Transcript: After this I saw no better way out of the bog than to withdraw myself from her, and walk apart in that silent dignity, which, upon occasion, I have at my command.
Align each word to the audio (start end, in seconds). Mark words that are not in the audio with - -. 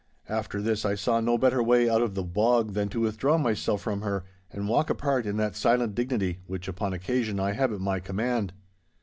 After 0.27 0.63
this 0.63 0.83
I 0.83 0.95
saw 0.95 1.19
no 1.21 1.37
better 1.37 1.61
way 1.61 1.87
out 1.87 2.01
of 2.01 2.15
the 2.15 2.23
bog 2.23 2.73
than 2.73 2.89
to 2.89 3.01
withdraw 3.01 3.37
myself 3.37 3.81
from 3.83 4.01
her, 4.01 4.25
and 4.49 4.67
walk 4.67 4.89
apart 4.89 5.27
in 5.27 5.37
that 5.37 5.55
silent 5.55 5.93
dignity, 5.93 6.39
which, 6.47 6.67
upon 6.67 6.91
occasion, 6.91 7.39
I 7.39 7.51
have 7.51 7.71
at 7.71 7.81
my 7.81 7.99
command. 7.99 8.51